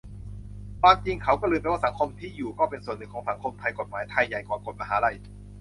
[0.81, 5.15] ความจริงเขาก็ลืมไปว่าสังคมที่อยู่ก็เป็นส่วนหนึ่งของสังคมไทย กฎหมายไทยใหญ่กว่ากฎมหาลัย